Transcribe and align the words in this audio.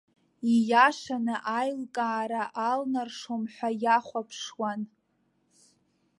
Ииашаны 0.53 1.35
аилкаара 1.59 2.43
алнаршом 2.69 3.43
ҳәа 3.53 3.69
иахәаԥшуан. 3.83 4.81